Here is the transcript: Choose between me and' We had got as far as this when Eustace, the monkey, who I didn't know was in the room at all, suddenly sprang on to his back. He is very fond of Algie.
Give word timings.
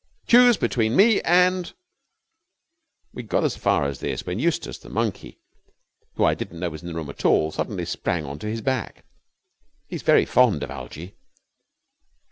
Choose 0.25 0.57
between 0.57 0.95
me 0.95 1.21
and' 1.21 1.73
We 3.13 3.21
had 3.21 3.29
got 3.29 3.43
as 3.43 3.55
far 3.55 3.85
as 3.85 3.99
this 3.99 4.25
when 4.25 4.39
Eustace, 4.39 4.79
the 4.79 4.89
monkey, 4.89 5.37
who 6.15 6.23
I 6.23 6.33
didn't 6.33 6.59
know 6.59 6.71
was 6.71 6.81
in 6.81 6.87
the 6.87 6.95
room 6.95 7.11
at 7.11 7.23
all, 7.23 7.51
suddenly 7.51 7.85
sprang 7.85 8.25
on 8.25 8.39
to 8.39 8.47
his 8.49 8.61
back. 8.61 9.05
He 9.87 9.95
is 9.95 10.01
very 10.01 10.25
fond 10.25 10.63
of 10.63 10.71
Algie. 10.71 11.13